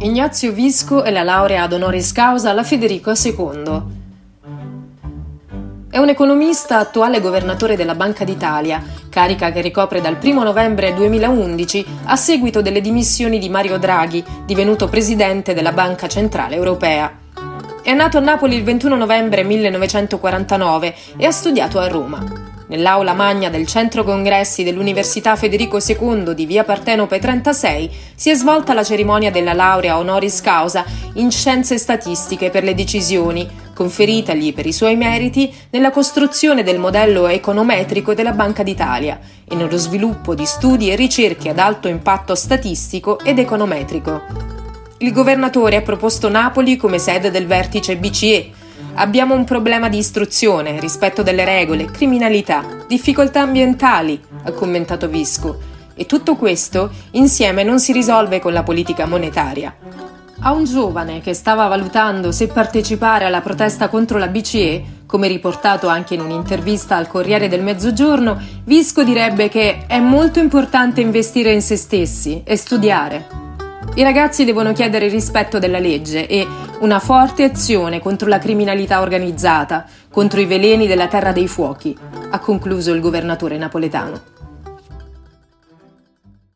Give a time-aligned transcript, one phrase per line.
[0.00, 3.82] Ignazio Visco e la laurea ad honoris causa alla Federico II.
[5.88, 11.86] È un economista attuale governatore della Banca d'Italia, carica che ricopre dal 1 novembre 2011
[12.06, 17.16] a seguito delle dimissioni di Mario Draghi, divenuto presidente della Banca Centrale Europea.
[17.80, 22.53] È nato a Napoli il 21 novembre 1949 e ha studiato a Roma.
[22.66, 28.72] Nell'aula magna del centro congressi dell'Università Federico II di via Partenope 36 si è svolta
[28.72, 30.82] la cerimonia della laurea honoris causa
[31.14, 37.26] in scienze statistiche per le decisioni, conferitagli per i suoi meriti nella costruzione del modello
[37.26, 43.18] econometrico della Banca d'Italia e nello sviluppo di studi e ricerche ad alto impatto statistico
[43.18, 44.22] ed econometrico.
[44.98, 48.62] Il governatore ha proposto Napoli come sede del vertice BCE
[48.94, 55.72] Abbiamo un problema di istruzione, rispetto delle regole, criminalità, difficoltà ambientali, ha commentato Visco.
[55.94, 59.74] E tutto questo insieme non si risolve con la politica monetaria.
[60.40, 65.86] A un giovane che stava valutando se partecipare alla protesta contro la BCE, come riportato
[65.86, 71.62] anche in un'intervista al Corriere del Mezzogiorno, Visco direbbe che è molto importante investire in
[71.62, 73.26] se stessi e studiare.
[73.94, 76.46] I ragazzi devono chiedere il rispetto della legge e
[76.80, 81.96] una forte azione contro la criminalità organizzata, contro i veleni della terra dei fuochi,
[82.30, 84.33] ha concluso il governatore napoletano.